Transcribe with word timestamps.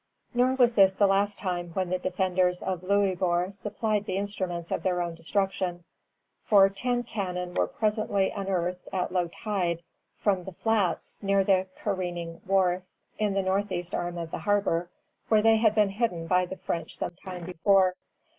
Nor 0.33 0.55
was 0.55 0.73
this 0.73 0.93
the 0.93 1.05
last 1.05 1.37
time 1.37 1.69
when 1.73 1.89
the 1.91 1.99
defenders 1.99 2.63
of 2.63 2.81
Louisbourg 2.81 3.53
supplied 3.53 4.05
the 4.05 4.17
instruments 4.17 4.71
of 4.71 4.81
their 4.81 4.99
own 4.99 5.13
destruction; 5.13 5.83
for 6.41 6.67
ten 6.69 7.03
cannon 7.03 7.53
were 7.53 7.67
presently 7.67 8.31
unearthed 8.31 8.87
at 8.91 9.11
low 9.11 9.27
tide 9.27 9.83
from 10.17 10.43
the 10.45 10.53
flats 10.53 11.21
near 11.21 11.43
the 11.43 11.67
careening 11.77 12.41
wharf 12.47 12.87
in 13.19 13.35
the 13.35 13.43
northeast 13.43 13.93
arm 13.93 14.17
of 14.17 14.31
the 14.31 14.39
harbor, 14.39 14.89
where 15.29 15.43
they 15.43 15.57
had 15.57 15.75
been 15.75 15.89
hidden 15.89 16.25
by 16.25 16.47
the 16.47 16.57
French 16.57 16.95
some 16.97 17.13
time 17.23 17.45
before. 17.45 17.93